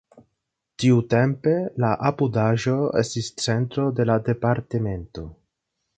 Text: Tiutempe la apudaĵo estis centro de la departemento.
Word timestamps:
Tiutempe 0.83 1.53
la 1.83 1.91
apudaĵo 2.11 2.75
estis 3.05 3.31
centro 3.45 3.85
de 4.01 4.11
la 4.13 4.17
departemento. 4.31 5.29